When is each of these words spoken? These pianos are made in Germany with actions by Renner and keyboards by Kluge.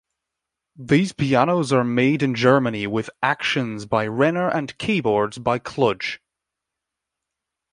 These 0.79 1.11
pianos 1.13 1.71
are 1.71 1.83
made 1.83 2.23
in 2.23 2.33
Germany 2.33 2.87
with 2.87 3.11
actions 3.21 3.85
by 3.85 4.07
Renner 4.07 4.49
and 4.49 4.75
keyboards 4.79 5.37
by 5.37 5.59
Kluge. 5.59 6.17